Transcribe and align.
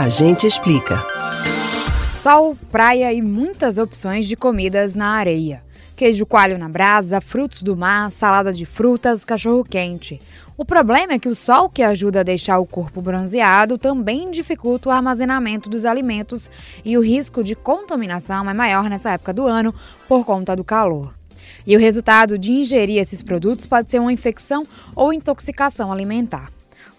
A 0.00 0.08
gente 0.08 0.46
explica. 0.46 0.96
Sol, 2.16 2.56
praia 2.70 3.12
e 3.12 3.20
muitas 3.20 3.76
opções 3.76 4.26
de 4.26 4.34
comidas 4.34 4.94
na 4.94 5.08
areia. 5.08 5.62
Queijo 5.94 6.24
coalho 6.24 6.56
na 6.56 6.70
brasa, 6.70 7.20
frutos 7.20 7.62
do 7.62 7.76
mar, 7.76 8.10
salada 8.10 8.50
de 8.50 8.64
frutas, 8.64 9.26
cachorro 9.26 9.62
quente. 9.62 10.18
O 10.56 10.64
problema 10.64 11.12
é 11.12 11.18
que 11.18 11.28
o 11.28 11.34
sol 11.34 11.68
que 11.68 11.82
ajuda 11.82 12.20
a 12.20 12.22
deixar 12.22 12.58
o 12.60 12.66
corpo 12.66 13.02
bronzeado 13.02 13.76
também 13.76 14.30
dificulta 14.30 14.88
o 14.88 14.92
armazenamento 14.92 15.68
dos 15.68 15.84
alimentos 15.84 16.50
e 16.82 16.96
o 16.96 17.02
risco 17.02 17.44
de 17.44 17.54
contaminação 17.54 18.48
é 18.48 18.54
maior 18.54 18.88
nessa 18.88 19.10
época 19.10 19.34
do 19.34 19.46
ano 19.46 19.74
por 20.08 20.24
conta 20.24 20.56
do 20.56 20.64
calor. 20.64 21.12
E 21.66 21.76
o 21.76 21.78
resultado 21.78 22.38
de 22.38 22.52
ingerir 22.52 22.96
esses 22.96 23.22
produtos 23.22 23.66
pode 23.66 23.90
ser 23.90 23.98
uma 23.98 24.14
infecção 24.14 24.62
ou 24.96 25.12
intoxicação 25.12 25.92
alimentar. 25.92 26.50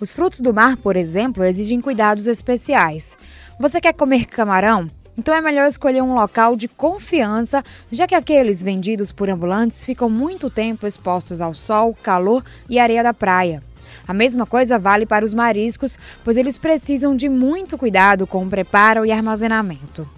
Os 0.02 0.14
frutos 0.14 0.42
do 0.42 0.52
mar, 0.52 0.78
por 0.78 0.96
exemplo, 0.96 1.44
exigem 1.44 1.80
cuidados 1.80 2.26
especiais. 2.26 3.16
Você 3.60 3.80
quer 3.80 3.94
comer 3.94 4.26
camarão? 4.26 4.88
Então 5.16 5.32
é 5.32 5.40
melhor 5.40 5.68
escolher 5.68 6.02
um 6.02 6.16
local 6.16 6.56
de 6.56 6.68
confiança, 6.68 7.64
já 7.92 8.08
que 8.08 8.16
aqueles 8.16 8.64
vendidos 8.64 9.12
por 9.12 9.30
ambulantes 9.30 9.84
ficam 9.84 10.10
muito 10.10 10.50
tempo 10.50 10.88
expostos 10.88 11.40
ao 11.40 11.54
sol, 11.54 11.96
calor 12.02 12.44
e 12.68 12.80
areia 12.80 13.04
da 13.04 13.14
praia. 13.14 13.62
A 14.08 14.14
mesma 14.14 14.48
coisa 14.48 14.80
vale 14.80 15.06
para 15.06 15.24
os 15.24 15.36
mariscos, 15.36 16.00
pois 16.24 16.36
eles 16.36 16.58
precisam 16.58 17.16
de 17.16 17.30
muito 17.30 17.78
cuidado 17.78 18.26
com 18.26 18.44
o 18.44 18.50
preparo 18.50 19.06
e 19.06 19.12
armazenamento. 19.12 20.10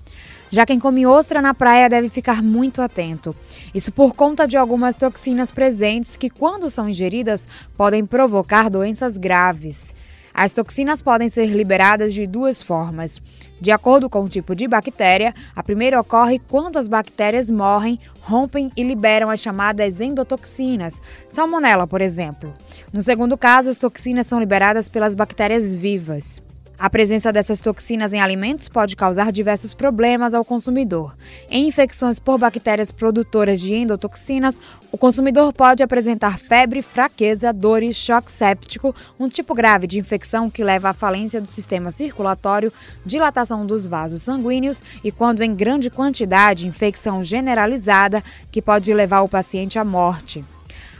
Já 0.53 0.67
quem 0.67 0.77
come 0.77 1.03
ostra 1.03 1.41
na 1.41 1.51
praia 1.51 1.89
deve 1.89 2.09
ficar 2.09 2.43
muito 2.43 2.79
atento. 2.79 3.35
Isso 3.73 3.91
por 3.91 4.13
conta 4.13 4.47
de 4.47 4.55
algumas 4.55 4.97
toxinas 4.97 5.49
presentes 5.49 6.15
que, 6.15 6.29
quando 6.29 6.69
são 6.69 6.87
ingeridas, 6.87 7.47
podem 7.75 8.05
provocar 8.05 8.69
doenças 8.69 9.17
graves. 9.17 9.95
As 10.31 10.53
toxinas 10.53 11.01
podem 11.01 11.27
ser 11.27 11.47
liberadas 11.47 12.13
de 12.13 12.27
duas 12.27 12.61
formas. 12.61 13.19
De 13.59 13.71
acordo 13.71 14.07
com 14.07 14.25
o 14.25 14.29
tipo 14.29 14.53
de 14.53 14.67
bactéria, 14.67 15.33
a 15.55 15.63
primeira 15.63 15.99
ocorre 15.99 16.37
quando 16.37 16.77
as 16.77 16.87
bactérias 16.87 17.49
morrem, 17.49 17.99
rompem 18.21 18.69
e 18.77 18.83
liberam 18.83 19.31
as 19.31 19.39
chamadas 19.39 20.01
endotoxinas, 20.01 21.01
salmonela, 21.31 21.87
por 21.87 21.99
exemplo. 21.99 22.53
No 22.93 23.01
segundo 23.01 23.35
caso, 23.35 23.71
as 23.71 23.79
toxinas 23.79 24.27
são 24.27 24.39
liberadas 24.39 24.87
pelas 24.87 25.15
bactérias 25.15 25.73
vivas. 25.73 26.43
A 26.83 26.89
presença 26.89 27.31
dessas 27.31 27.61
toxinas 27.61 28.11
em 28.11 28.19
alimentos 28.19 28.67
pode 28.67 28.93
causar 28.97 29.31
diversos 29.31 29.73
problemas 29.73 30.33
ao 30.33 30.43
consumidor. 30.43 31.15
Em 31.49 31.65
infecções 31.65 32.19
por 32.19 32.37
bactérias 32.37 32.91
produtoras 32.91 33.61
de 33.61 33.73
endotoxinas, 33.73 34.59
o 34.91 34.97
consumidor 34.97 35.53
pode 35.53 35.81
apresentar 35.81 36.37
febre, 36.37 36.81
fraqueza, 36.81 37.53
dores, 37.53 37.95
choque 37.95 38.29
séptico, 38.29 38.93
um 39.17 39.29
tipo 39.29 39.53
grave 39.53 39.87
de 39.87 39.97
infecção 39.97 40.49
que 40.49 40.61
leva 40.61 40.89
à 40.89 40.93
falência 40.93 41.39
do 41.39 41.49
sistema 41.49 41.89
circulatório, 41.89 42.73
dilatação 43.05 43.65
dos 43.65 43.85
vasos 43.85 44.23
sanguíneos 44.23 44.83
e, 45.05 45.09
quando 45.09 45.41
em 45.41 45.55
grande 45.55 45.89
quantidade, 45.89 46.67
infecção 46.67 47.23
generalizada 47.23 48.21
que 48.51 48.61
pode 48.61 48.93
levar 48.93 49.21
o 49.21 49.29
paciente 49.29 49.79
à 49.79 49.85
morte. 49.85 50.43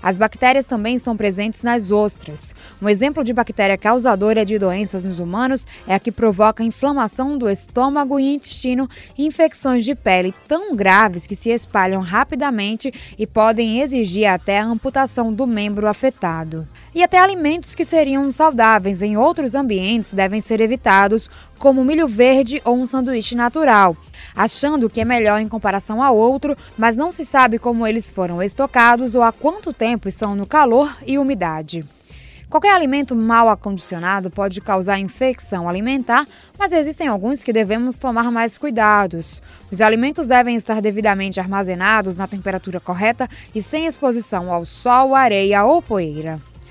As 0.03 0.17
bactérias 0.17 0.65
também 0.65 0.95
estão 0.95 1.15
presentes 1.15 1.63
nas 1.63 1.89
ostras. 1.89 2.53
Um 2.81 2.89
exemplo 2.89 3.23
de 3.23 3.31
bactéria 3.31 3.77
causadora 3.77 4.45
de 4.45 4.59
doenças 4.59 5.05
nos 5.05 5.17
humanos 5.17 5.65
é 5.87 5.95
a 5.95 5.99
que 5.99 6.11
provoca 6.11 6.61
inflamação 6.61 7.37
do 7.37 7.49
estômago 7.49 8.19
e 8.19 8.35
intestino 8.35 8.89
e 9.17 9.25
infecções 9.25 9.85
de 9.85 9.95
pele 9.95 10.33
tão 10.45 10.75
graves 10.75 11.25
que 11.25 11.37
se 11.37 11.51
espalham 11.51 12.01
rapidamente 12.01 12.93
e 13.17 13.25
podem 13.25 13.79
exigir 13.79 14.25
até 14.25 14.59
a 14.59 14.65
amputação 14.65 15.31
do 15.31 15.47
membro 15.47 15.87
afetado. 15.87 16.67
E 16.93 17.03
até 17.03 17.17
alimentos 17.17 17.73
que 17.73 17.85
seriam 17.85 18.31
saudáveis 18.31 19.01
em 19.01 19.17
outros 19.17 19.55
ambientes 19.55 20.13
devem 20.13 20.41
ser 20.41 20.61
evitados, 20.61 21.29
como 21.57 21.83
milho 21.83 22.07
verde 22.07 22.61
ou 22.63 22.75
um 22.75 22.85
sanduíche 22.85 23.35
natural 23.35 23.97
achando 24.35 24.89
que 24.89 25.01
é 25.01 25.05
melhor 25.05 25.39
em 25.39 25.47
comparação 25.47 26.01
a 26.01 26.11
outro, 26.11 26.55
mas 26.77 26.95
não 26.95 27.11
se 27.11 27.25
sabe 27.25 27.59
como 27.59 27.85
eles 27.85 28.09
foram 28.09 28.41
estocados 28.41 29.15
ou 29.15 29.21
há 29.21 29.31
quanto 29.31 29.73
tempo 29.73 30.07
estão 30.07 30.35
no 30.35 30.45
calor 30.45 30.95
e 31.05 31.17
umidade. 31.17 31.83
Qualquer 32.49 32.75
alimento 32.75 33.15
mal 33.15 33.49
acondicionado 33.49 34.29
pode 34.29 34.61
causar 34.61 34.99
infecção 34.99 35.67
alimentar, 35.67 36.27
mas 36.57 36.71
existem 36.71 37.07
alguns 37.07 37.43
que 37.43 37.51
devemos 37.51 37.97
tomar 37.97 38.31
mais 38.31 38.59
cuidados. 38.59 39.41
Os 39.71 39.81
alimentos 39.81 40.27
devem 40.27 40.55
estar 40.55 40.79
devidamente 40.79 41.39
armazenados 41.39 42.15
na 42.15 42.27
temperatura 42.27 42.79
correta 42.79 43.27
e 43.55 43.61
sem 43.61 43.87
exposição 43.87 44.53
ao 44.53 44.67
sol, 44.67 45.15
areia 45.15 45.65
ou 45.65 45.81
poeira. 45.81 46.39